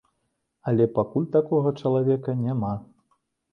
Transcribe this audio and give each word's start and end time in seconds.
Але 0.71 0.87
пакуль 0.95 1.27
такога 1.37 1.75
чалавека 1.83 2.37
няма. 2.43 2.75